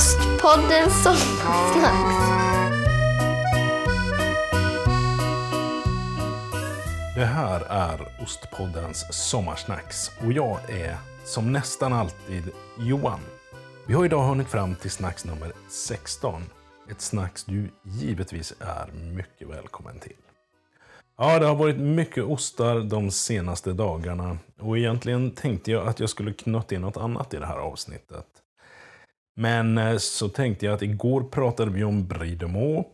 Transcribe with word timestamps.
Ostpodden 0.00 0.90
Sommarsnacks. 0.90 2.16
Det 7.16 7.24
här 7.24 7.60
är 7.68 8.22
Ostpoddens 8.22 9.06
Sommarsnacks 9.30 10.10
och 10.24 10.32
jag 10.32 10.70
är 10.70 10.96
som 11.24 11.52
nästan 11.52 11.92
alltid 11.92 12.50
Johan. 12.78 13.20
Vi 13.86 13.94
har 13.94 14.04
idag 14.04 14.28
hunnit 14.28 14.48
fram 14.48 14.74
till 14.74 14.90
snacks 14.90 15.24
nummer 15.24 15.52
16. 15.68 16.42
Ett 16.90 17.00
snacks 17.00 17.44
du 17.44 17.68
givetvis 17.82 18.54
är 18.60 18.92
mycket 18.92 19.48
välkommen 19.48 19.98
till. 19.98 20.16
Ja, 21.18 21.38
det 21.38 21.46
har 21.46 21.54
varit 21.54 21.78
mycket 21.78 22.24
ostar 22.24 22.80
de 22.80 23.10
senaste 23.10 23.72
dagarna 23.72 24.38
och 24.60 24.78
egentligen 24.78 25.30
tänkte 25.30 25.70
jag 25.70 25.88
att 25.88 26.00
jag 26.00 26.10
skulle 26.10 26.32
knöta 26.32 26.74
in 26.74 26.80
något 26.80 26.96
annat 26.96 27.34
i 27.34 27.36
det 27.36 27.46
här 27.46 27.58
avsnittet. 27.58 28.26
Men 29.40 29.78
eh, 29.78 29.96
så 29.96 30.28
tänkte 30.28 30.66
jag 30.66 30.74
att 30.74 30.82
igår 30.82 31.22
pratade 31.22 31.70
vi 31.70 31.84
om 31.84 32.06
Brie 32.06 32.34
de 32.34 32.52
Meaux, 32.52 32.88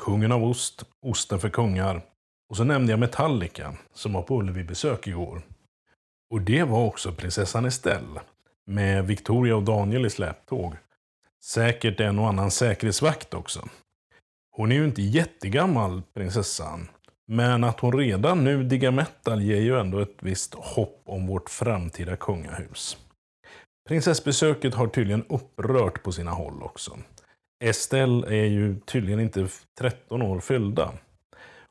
kungen 0.00 0.32
av 0.32 0.44
ost, 0.44 0.84
osten 1.06 1.40
för 1.40 1.48
kungar. 1.48 2.02
Och 2.50 2.56
så 2.56 2.64
nämnde 2.64 2.92
jag 2.92 3.00
Metallica, 3.00 3.74
som 3.94 4.12
var 4.12 4.22
på 4.22 4.38
Ullevi 4.38 4.64
besök 4.64 5.06
igår. 5.06 5.42
Och 6.30 6.40
det 6.40 6.62
var 6.62 6.84
också 6.84 7.12
prinsessan 7.12 7.64
Estelle, 7.64 8.20
med 8.66 9.06
Victoria 9.06 9.56
och 9.56 9.62
Daniel 9.62 10.06
i 10.06 10.10
släptåg. 10.10 10.76
Säkert 11.44 12.00
en 12.00 12.18
och 12.18 12.28
annan 12.28 12.50
säkerhetsvakt 12.50 13.34
också. 13.34 13.68
Hon 14.56 14.72
är 14.72 14.76
ju 14.76 14.84
inte 14.84 15.02
jättegammal, 15.02 16.02
prinsessan. 16.14 16.88
Men 17.28 17.64
att 17.64 17.80
hon 17.80 17.98
redan 17.98 18.44
nu 18.44 18.64
diggar 18.64 18.90
metal 18.90 19.42
ger 19.42 19.60
ju 19.60 19.80
ändå 19.80 19.98
ett 19.98 20.16
visst 20.20 20.54
hopp 20.54 21.02
om 21.04 21.26
vårt 21.26 21.50
framtida 21.50 22.16
kungahus. 22.16 22.96
Prinsessbesöket 23.90 24.74
har 24.74 24.86
tydligen 24.86 25.24
upprört 25.28 26.02
på 26.02 26.12
sina 26.12 26.30
håll 26.30 26.62
också. 26.62 26.98
Estelle 27.64 28.26
är 28.26 28.44
ju 28.44 28.80
tydligen 28.80 29.20
inte 29.20 29.48
13 29.78 30.22
år 30.22 30.40
fyllda. 30.40 30.92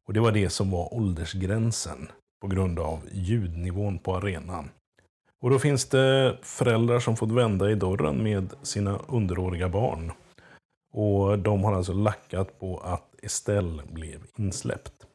Och 0.08 0.14
det 0.14 0.20
var 0.20 0.32
det 0.32 0.50
som 0.50 0.72
var 0.72 0.94
åldersgränsen 0.94 2.12
på 2.42 2.48
grund 2.48 2.80
av 2.80 3.00
ljudnivån 3.12 4.00
på 4.00 4.16
arenan. 4.16 4.70
Och 5.42 5.50
då 5.50 5.60
finns 5.60 5.90
det 5.90 6.38
föräldrar 6.42 7.00
som 7.00 7.18
fått 7.18 7.32
vända 7.32 7.72
i 7.72 7.76
dörren 7.76 8.24
med 8.24 8.54
sina 8.62 9.00
underåriga 9.08 9.70
barn. 9.70 10.12
Och 10.94 11.40
de 11.40 11.64
har 11.64 11.74
alltså 11.74 11.94
lackat 11.94 12.60
på 12.60 12.78
att 12.78 13.16
Estelle 13.24 13.84
blev 13.92 14.20
insläppt. 14.38 15.06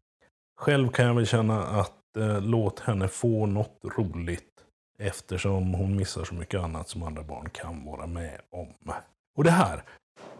Själv 0.60 0.88
kan 0.88 1.06
jag 1.06 1.14
väl 1.14 1.26
känna 1.26 1.64
att 1.64 2.16
eh, 2.16 2.40
låt 2.40 2.80
henne 2.80 3.08
få 3.08 3.46
något 3.46 3.80
roligt 3.96 4.54
eftersom 4.98 5.74
hon 5.74 5.96
missar 5.96 6.24
så 6.24 6.34
mycket 6.34 6.60
annat 6.60 6.88
som 6.88 7.02
andra 7.02 7.22
barn 7.22 7.50
kan 7.50 7.84
vara 7.84 8.06
med 8.06 8.40
om. 8.50 8.74
Och 9.36 9.44
det 9.44 9.50
här, 9.50 9.82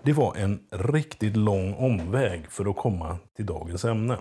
det 0.03 0.13
var 0.13 0.35
en 0.37 0.67
riktigt 0.71 1.37
lång 1.37 1.75
omväg 1.75 2.51
för 2.51 2.71
att 2.71 2.77
komma 2.77 3.19
till 3.37 3.47
dagens 3.47 3.85
ämne. 3.85 4.19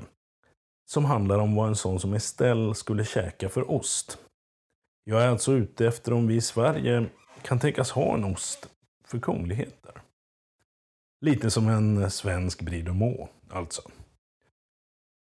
Som 0.85 1.05
handlar 1.05 1.39
om 1.39 1.55
vad 1.55 1.67
en 1.67 1.75
sån 1.75 1.99
som 1.99 2.13
Estelle 2.13 2.75
skulle 2.75 3.05
käka 3.05 3.49
för 3.49 3.71
ost. 3.71 4.17
Jag 5.03 5.23
är 5.23 5.27
alltså 5.27 5.51
ute 5.51 5.87
efter 5.87 6.13
om 6.13 6.27
vi 6.27 6.35
i 6.35 6.41
Sverige 6.41 7.05
kan 7.41 7.59
tänkas 7.59 7.91
ha 7.91 8.13
en 8.13 8.23
ost 8.23 8.69
för 9.07 9.19
kungligheter. 9.19 10.01
Lite 11.21 11.51
som 11.51 11.67
en 11.67 12.11
svensk 12.11 12.61
Bridomå 12.61 13.29
alltså. 13.49 13.81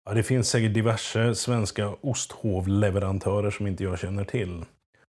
Ja, 0.06 0.14
det 0.14 0.24
finns 0.24 0.50
säkert 0.50 0.74
diverse 0.74 1.36
svenska 1.36 1.90
osthovleverantörer 2.02 3.52
som 3.52 3.68
inte 3.68 3.84
jag 3.84 4.00
känner 4.00 4.24
till. 4.24 4.66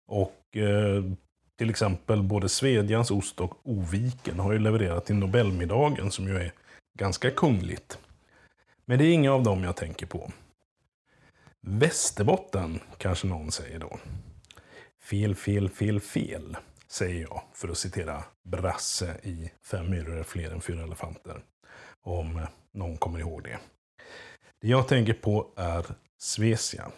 Och 0.08 0.56
eh, 0.56 1.04
till 1.56 1.70
exempel 1.70 2.22
både 2.22 2.48
Svedjans 2.48 3.10
ost 3.10 3.40
och 3.40 3.54
Oviken 3.62 4.38
har 4.38 4.52
ju 4.52 4.58
levererat 4.58 5.06
till 5.06 5.16
Nobelmiddagen 5.16 6.10
som 6.10 6.28
ju 6.28 6.36
är 6.36 6.52
ganska 6.98 7.30
kungligt. 7.30 7.98
Men 8.84 8.98
det 8.98 9.04
är 9.04 9.12
inga 9.12 9.32
av 9.32 9.42
dem 9.42 9.64
jag 9.64 9.76
tänker 9.76 10.06
på. 10.06 10.32
Västerbotten, 11.60 12.80
kanske 12.98 13.26
någon 13.26 13.52
säger 13.52 13.78
då. 13.78 13.98
Fel, 15.02 15.34
fel, 15.34 15.68
fel, 15.68 16.00
fel, 16.00 16.56
säger 16.86 17.20
jag 17.20 17.42
för 17.54 17.68
att 17.68 17.78
citera 17.78 18.24
Brasse 18.44 19.16
i 19.22 19.50
Fem 19.70 19.90
myror 19.90 20.18
är 20.18 20.22
fler 20.22 20.50
än 20.50 20.60
fyra 20.60 20.82
elefanter. 20.82 21.42
Om 22.02 22.46
någon 22.72 22.96
kommer 22.96 23.18
ihåg 23.18 23.42
det. 23.42 23.58
Det 24.60 24.68
jag 24.68 24.88
tänker 24.88 25.12
på 25.12 25.46
är 25.56 25.86
Svesia. 26.18 26.90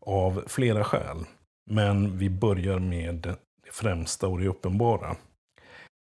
Av 0.00 0.44
flera 0.46 0.84
skäl. 0.84 1.24
Men 1.70 2.18
vi 2.18 2.30
börjar 2.30 2.78
med 2.78 3.36
det 3.62 3.72
främsta 3.72 4.28
och 4.28 4.40
det 4.40 4.48
uppenbara. 4.48 5.16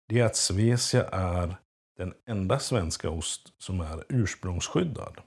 Det 0.09 0.21
är 0.21 0.25
att 0.25 0.37
Svesia 0.37 1.09
är 1.09 1.57
den 1.97 2.15
enda 2.29 2.59
svenska 2.59 3.11
ost 3.11 3.53
som 3.59 3.81
är 3.81 4.05
ursprungsskyddad. 4.09 5.21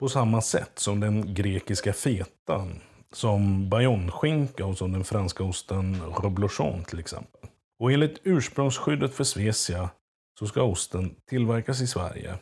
På 0.00 0.08
samma 0.08 0.42
sätt 0.42 0.78
som 0.78 1.00
den 1.00 1.34
grekiska 1.34 1.92
fetan, 1.92 2.80
som 3.12 3.68
bayonneskinka 3.68 4.66
och 4.66 4.78
som 4.78 4.92
den 4.92 5.04
franska 5.04 5.44
osten 5.44 6.02
reblochon 6.22 6.84
till 6.84 6.98
exempel. 6.98 7.50
Och 7.78 7.92
enligt 7.92 8.20
ursprungsskyddet 8.24 9.14
för 9.14 9.24
Svesia 9.24 9.90
så 10.38 10.46
ska 10.46 10.62
osten 10.62 11.14
tillverkas 11.26 11.80
i 11.80 11.86
Sverige 11.86 12.38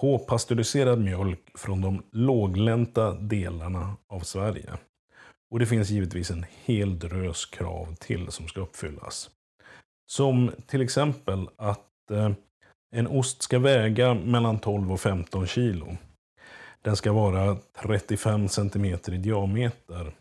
på 0.00 0.18
pastöriserad 0.18 1.00
mjölk 1.00 1.58
från 1.58 1.80
de 1.80 2.02
låglänta 2.12 3.12
delarna 3.12 3.96
av 4.08 4.20
Sverige. 4.20 4.72
Och 5.50 5.58
det 5.58 5.66
finns 5.66 5.90
givetvis 5.90 6.30
en 6.30 6.46
hel 6.64 6.98
drös 6.98 7.46
krav 7.46 7.94
till 7.94 8.30
som 8.30 8.48
ska 8.48 8.60
uppfyllas. 8.60 9.30
Som 10.06 10.50
till 10.66 10.80
exempel 10.80 11.48
att 11.56 12.10
eh, 12.10 12.30
en 12.94 13.06
ost 13.06 13.42
ska 13.42 13.58
väga 13.58 14.14
mellan 14.14 14.58
12 14.58 14.92
och 14.92 15.00
15 15.00 15.46
kilo. 15.46 15.96
Den 16.82 16.96
ska 16.96 17.12
vara 17.12 17.56
35 17.82 18.48
cm 18.48 18.84
i 18.84 19.16
diameter 19.16 20.14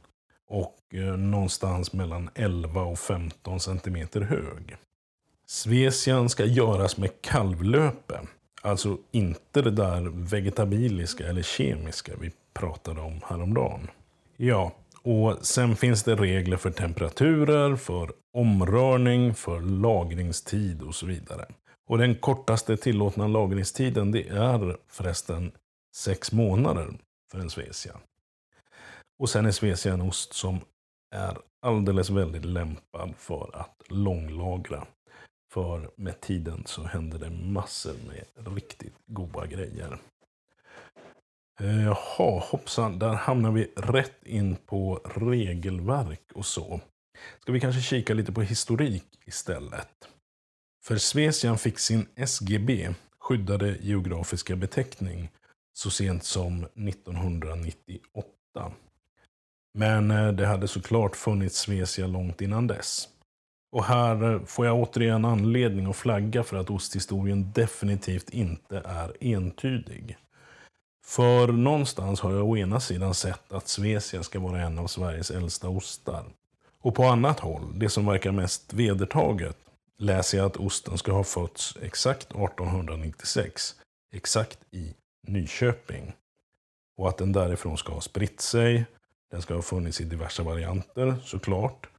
och 0.48 0.80
eh, 0.94 1.18
någonstans 1.18 1.94
mellan 1.94 2.30
11 2.36 2.82
och 2.82 3.00
15 3.00 3.60
cm 3.60 4.08
hög. 4.14 4.76
Svesian 5.48 6.30
ska 6.30 6.46
göras 6.46 6.98
med 6.98 7.22
kalvlöpe. 7.22 8.20
Alltså 8.62 8.98
inte 9.12 9.62
det 9.62 9.72
där 9.72 10.02
vegetabiliska 10.14 11.28
eller 11.28 11.42
kemiska 11.42 12.14
vi 12.20 12.32
pratade 12.54 13.02
om 13.02 13.22
häromdagen. 13.26 13.88
Ja, 14.38 14.72
och 15.06 15.46
sen 15.46 15.76
finns 15.76 16.04
det 16.04 16.16
regler 16.16 16.58
för 16.58 16.72
temperaturer, 16.72 17.76
för 17.76 18.14
omrörning, 18.34 19.34
för 19.34 19.62
lagringstid 19.62 20.82
och 20.82 20.96
så 20.96 21.06
vidare. 21.06 21.46
Och 21.90 21.98
den 21.98 22.16
kortaste 22.16 22.78
tillåtna 22.78 23.28
lagringstiden 23.28 24.12
det 24.12 24.28
är 24.28 24.78
förresten 24.88 25.52
sex 25.96 26.32
månader 26.32 26.94
för 27.32 27.40
en 27.40 27.50
Svecia. 27.50 28.00
Och 29.20 29.30
sen 29.30 29.46
är 29.46 29.52
Svecia 29.52 29.94
en 29.94 30.02
ost 30.02 30.34
som 30.34 30.60
är 31.16 31.38
alldeles 31.62 32.10
väldigt 32.10 32.46
lämpad 32.46 33.14
för 33.18 33.50
att 33.54 33.82
långlagra. 33.88 34.88
För 35.54 35.92
med 35.96 36.22
tiden 36.22 36.64
så 36.66 36.84
händer 36.84 37.20
det 37.20 37.30
massor 37.30 37.96
med 38.08 38.56
riktigt 38.56 38.96
goda 39.08 39.46
grejer. 39.46 39.98
Eh, 41.60 41.84
jaha, 41.84 42.40
hoppsan, 42.40 43.00
där 43.00 43.14
hamnar 43.14 43.52
vi 43.52 43.72
rätt 43.76 44.26
in 44.26 44.56
på 44.56 45.02
regelverk 45.16 46.32
och 46.34 46.46
så. 46.46 46.82
Ska 47.42 47.52
vi 47.52 47.60
kanske 47.60 47.82
kika 47.82 48.14
lite 48.14 48.32
på 48.32 48.42
historik 48.42 49.06
istället? 49.26 50.10
För 50.86 50.98
Svesian 50.98 51.58
fick 51.58 51.80
sin 51.80 52.08
SGB, 52.16 52.94
skyddade 53.20 53.78
geografiska 53.82 54.56
beteckning, 54.56 55.30
så 55.74 55.90
sent 55.90 56.24
som 56.24 56.64
1998. 56.64 58.72
Men 59.74 60.12
eh, 60.12 60.32
det 60.32 60.46
hade 60.46 60.68
såklart 60.68 61.16
funnits 61.16 61.60
Svesia 61.60 62.08
långt 62.08 62.42
innan 62.42 62.68
dess. 62.68 63.08
Och 63.72 63.86
här 63.86 64.34
eh, 64.34 64.46
får 64.46 64.66
jag 64.66 64.80
återigen 64.80 65.26
anledning 65.26 65.86
att 65.86 65.96
flagga 65.96 66.44
för 66.44 66.58
att 66.58 66.70
osthistorien 66.70 67.52
definitivt 67.52 68.30
inte 68.30 68.82
är 68.86 69.14
entydig. 69.20 70.18
För 71.06 71.48
någonstans 71.48 72.20
har 72.20 72.32
jag 72.32 72.50
å 72.50 72.58
ena 72.58 72.80
sidan 72.80 73.14
sett 73.14 73.54
att 73.54 73.68
Svesia 73.68 74.24
ska 74.24 74.40
vara 74.40 74.62
en 74.62 74.80
av 74.80 74.88
Sveriges 74.88 75.32
äldsta 75.32 75.70
ostar. 75.70 76.26
Och 76.82 76.96
på 76.96 77.04
annat 77.04 77.40
håll, 77.40 77.80
det 77.80 77.90
som 77.90 78.06
verkar 78.06 78.32
mest 78.32 78.74
vedertaget, 78.74 79.58
läser 79.98 80.38
jag 80.38 80.46
att 80.46 80.58
osten 80.58 80.98
ska 80.98 81.12
ha 81.12 81.24
fötts 81.24 81.78
exakt 81.82 82.32
1896, 82.32 83.76
exakt 84.14 84.60
i 84.72 84.94
Nyköping. 85.28 86.14
Och 86.98 87.10
att 87.10 87.18
den 87.18 87.32
därifrån 87.32 87.78
ska 87.78 87.94
ha 87.94 88.02
spritt 88.02 88.42
sig. 88.42 88.86
Den 89.32 89.42
ska 89.42 89.54
ha 89.54 89.62
funnits 89.62 90.02
i 90.02 90.04
diverse 90.04 90.44
varianter 90.44 91.16
såklart. 91.24 91.90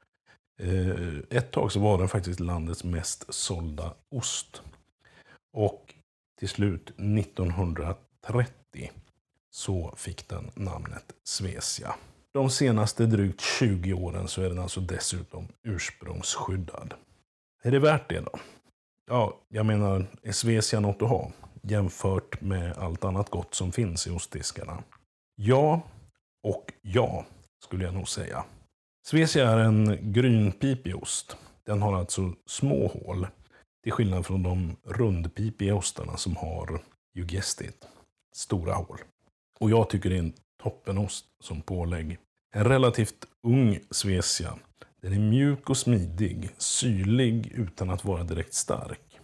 Eh, 0.60 1.38
ett 1.38 1.50
tag 1.50 1.72
så 1.72 1.80
var 1.80 1.98
den 1.98 2.08
faktiskt 2.08 2.40
landets 2.40 2.84
mest 2.84 3.34
sålda 3.34 3.94
ost. 4.10 4.62
Och 5.52 5.94
till 6.38 6.48
slut 6.48 6.90
1930 6.96 8.52
så 9.50 9.94
fick 9.96 10.28
den 10.28 10.50
namnet 10.54 11.04
Svesia. 11.24 11.94
De 12.32 12.50
senaste 12.50 13.06
drygt 13.06 13.40
20 13.40 13.92
åren 13.92 14.28
så 14.28 14.42
är 14.42 14.48
den 14.48 14.58
alltså 14.58 14.80
dessutom 14.80 15.48
ursprungsskyddad. 15.62 16.94
Är 17.62 17.70
det 17.70 17.78
värt 17.78 18.08
det 18.08 18.20
då? 18.20 18.38
Ja, 19.06 19.40
jag 19.48 19.66
menar, 19.66 20.06
är 20.22 20.32
Svecia 20.32 20.80
något 20.80 21.02
att 21.02 21.08
ha? 21.08 21.32
Jämfört 21.62 22.40
med 22.40 22.78
allt 22.78 23.04
annat 23.04 23.30
gott 23.30 23.54
som 23.54 23.72
finns 23.72 24.06
i 24.06 24.10
ostdiskarna. 24.10 24.82
Ja, 25.34 25.80
och 26.42 26.72
ja, 26.82 27.24
skulle 27.64 27.84
jag 27.84 27.94
nog 27.94 28.08
säga. 28.08 28.44
Svecia 29.06 29.50
är 29.50 29.58
en 29.58 30.12
grynpipig 30.12 30.96
ost. 30.96 31.36
Den 31.64 31.82
har 31.82 31.96
alltså 31.96 32.32
små 32.46 32.86
hål, 32.86 33.26
till 33.82 33.92
skillnad 33.92 34.26
från 34.26 34.42
de 34.42 34.76
rundpipiga 34.84 35.74
ostarna 35.74 36.16
som 36.16 36.36
har, 36.36 36.82
you 37.14 37.26
guessed 37.26 37.68
it, 37.68 37.88
stora 38.36 38.74
hål. 38.74 38.98
Och 39.60 39.70
jag 39.70 39.90
tycker 39.90 40.10
det 40.10 40.16
är 40.16 40.20
en 40.20 40.32
toppenost 40.62 41.26
som 41.40 41.62
pålägg. 41.62 42.18
En 42.54 42.64
relativt 42.64 43.26
ung 43.42 43.80
Svecia. 43.90 44.58
Den 45.02 45.12
är 45.12 45.18
mjuk 45.18 45.70
och 45.70 45.76
smidig, 45.76 46.50
syrlig 46.58 47.46
utan 47.46 47.90
att 47.90 48.04
vara 48.04 48.24
direkt 48.24 48.54
stark. 48.54 49.20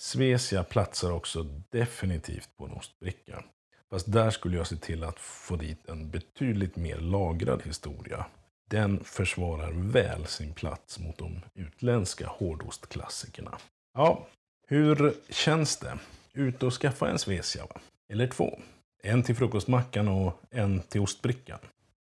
Svesia 0.00 0.64
platsar 0.64 1.12
också 1.12 1.42
definitivt 1.70 2.48
på 2.56 2.64
en 2.64 2.72
ostbricka. 2.72 3.44
Fast 3.90 4.12
där 4.12 4.30
skulle 4.30 4.56
jag 4.56 4.66
se 4.66 4.76
till 4.76 5.04
att 5.04 5.18
få 5.18 5.56
dit 5.56 5.88
en 5.88 6.10
betydligt 6.10 6.76
mer 6.76 6.96
lagrad 6.96 7.62
historia. 7.62 8.26
Den 8.70 9.04
försvarar 9.04 9.72
väl 9.72 10.26
sin 10.26 10.54
plats 10.54 10.98
mot 10.98 11.18
de 11.18 11.40
utländska 11.54 12.26
hårdostklassikerna. 12.26 13.58
Ja, 13.94 14.26
hur 14.66 15.14
känns 15.28 15.76
det? 15.76 15.98
Ut 16.32 16.62
och 16.62 16.72
skaffa 16.72 17.10
en 17.10 17.18
svesia 17.18 17.66
va? 17.66 17.80
Eller 18.12 18.26
två. 18.26 18.58
En 19.02 19.22
till 19.22 19.36
frukostmackan 19.36 20.08
och 20.08 20.40
en 20.50 20.80
till 20.80 21.00
ostbrickan. 21.00 21.58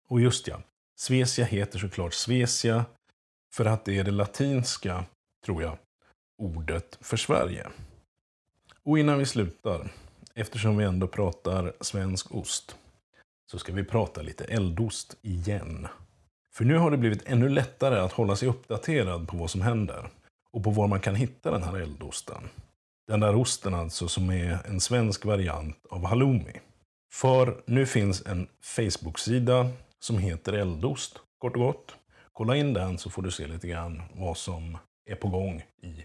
Och 0.09 0.21
just 0.21 0.49
ja, 0.49 0.61
Svesia 0.97 1.45
heter 1.45 1.79
såklart 1.79 2.15
Svesia 2.15 2.85
för 3.55 3.65
att 3.65 3.85
det 3.85 3.99
är 3.99 4.05
det 4.05 4.11
latinska, 4.11 5.05
tror 5.45 5.63
jag, 5.63 5.79
ordet 6.39 6.99
för 7.01 7.17
Sverige. 7.17 7.69
Och 8.83 8.99
innan 8.99 9.19
vi 9.19 9.27
slutar, 9.27 9.93
eftersom 10.35 10.77
vi 10.77 10.85
ändå 10.85 11.09
pratar 11.09 11.73
svensk 11.81 12.35
ost, 12.35 12.77
så 13.51 13.59
ska 13.59 13.73
vi 13.73 13.85
prata 13.85 14.23
lite 14.23 14.45
eldost 14.45 15.17
igen. 15.23 15.87
För 16.55 16.65
nu 16.65 16.79
har 16.79 16.91
det 16.91 16.97
blivit 16.97 17.27
ännu 17.27 17.49
lättare 17.49 17.99
att 17.99 18.13
hålla 18.13 18.37
sig 18.37 18.49
uppdaterad 18.49 19.29
på 19.29 19.37
vad 19.37 19.51
som 19.51 19.61
händer 19.61 20.11
och 20.51 20.65
på 20.65 20.71
var 20.71 20.89
man 20.89 21.01
kan 21.01 21.15
hitta 21.15 21.51
den 21.51 21.63
här 21.63 21.77
eldosten. 21.77 22.43
Den 23.07 23.21
där 23.21 23.37
osten 23.37 23.75
alltså 23.75 24.09
som 24.09 24.31
är 24.31 24.59
en 24.67 24.81
svensk 24.81 25.25
variant 25.25 25.87
av 25.91 26.05
halloumi. 26.05 26.61
För 27.13 27.63
nu 27.67 27.87
finns 27.87 28.27
en 28.27 28.49
Facebook-sida 28.63 29.71
som 29.99 30.19
heter 30.19 30.53
Eldost, 30.53 31.21
kort 31.39 31.57
och 31.57 31.63
gott. 31.63 31.97
Kolla 32.33 32.57
in 32.57 32.75
den 32.75 32.99
så 32.99 33.11
får 33.11 33.23
du 33.23 33.31
se 33.31 33.47
lite 33.47 33.69
grann 33.69 34.03
vad 34.15 34.37
som 34.37 34.79
är 35.11 35.15
på 35.15 35.29
gång 35.29 35.63
i 35.83 36.05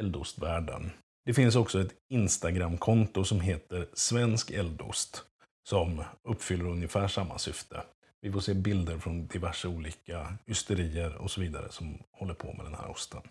eldostvärlden. 0.00 0.90
Det 1.24 1.34
finns 1.34 1.56
också 1.56 1.80
ett 1.80 1.94
Instagram-konto 2.08 3.24
som 3.24 3.40
heter 3.40 3.88
Svensk 3.94 4.50
Eldost 4.50 5.24
som 5.68 6.04
uppfyller 6.22 6.64
ungefär 6.64 7.08
samma 7.08 7.38
syfte. 7.38 7.82
Vi 8.20 8.32
får 8.32 8.40
se 8.40 8.54
bilder 8.54 8.98
från 8.98 9.26
diverse 9.26 9.68
olika 9.68 10.38
ysterier 10.46 11.16
och 11.16 11.30
så 11.30 11.40
vidare 11.40 11.72
som 11.72 11.98
håller 12.10 12.34
på 12.34 12.52
med 12.52 12.66
den 12.66 12.74
här 12.74 12.90
osten. 12.90 13.22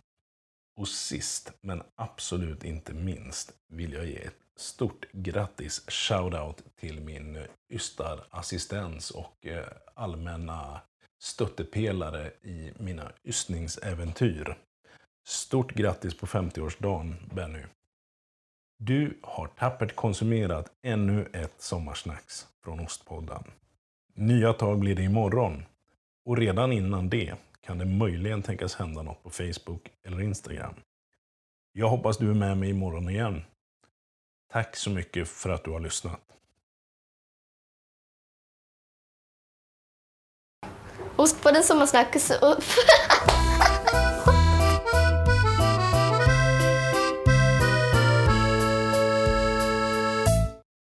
Och 0.80 0.88
sist, 0.88 1.54
men 1.62 1.84
absolut 1.96 2.64
inte 2.64 2.94
minst, 2.94 3.54
vill 3.68 3.94
jag 3.94 4.06
ge 4.06 4.18
ett 4.18 4.40
stort 4.56 5.06
grattis, 5.12 5.84
shoutout 5.88 6.64
till 6.80 7.00
min 7.02 7.46
ystarassistens 7.70 9.12
och 9.12 9.46
eh, 9.46 9.68
allmänna 9.94 10.82
stöttepelare 11.22 12.32
i 12.42 12.72
mina 12.78 13.12
ystningsäventyr. 13.24 14.58
Stort 15.28 15.72
grattis 15.74 16.18
på 16.18 16.26
50-årsdagen, 16.26 17.16
Benny. 17.36 17.64
Du 18.78 19.18
har 19.22 19.48
tappert 19.48 19.96
konsumerat 19.96 20.72
ännu 20.82 21.30
ett 21.34 21.62
sommarsnacks 21.62 22.48
från 22.64 22.80
Ostpodden. 22.80 23.44
Nya 24.14 24.54
tag 24.54 24.80
blir 24.80 24.96
det 24.96 25.04
imorgon. 25.04 25.66
Och 26.26 26.38
redan 26.38 26.72
innan 26.72 27.10
det 27.10 27.36
kan 27.62 27.78
det 27.78 27.86
möjligen 27.86 28.42
tänkas 28.42 28.76
hända 28.76 29.02
något 29.02 29.24
på 29.24 29.30
Facebook 29.30 29.92
eller 30.04 30.22
Instagram. 30.22 30.76
Jag 31.72 31.90
hoppas 31.90 32.18
du 32.18 32.30
är 32.30 32.34
med 32.34 32.58
mig 32.58 32.70
imorgon 32.70 33.10
igen. 33.10 33.44
Tack 34.52 34.76
så 34.76 34.90
mycket 34.90 35.28
för 35.28 35.50
att 35.50 35.64
du 35.64 35.72
har 35.72 35.80
lyssnat. 35.80 36.22
Ost 41.16 41.44
på 41.44 41.52
den. 41.52 41.64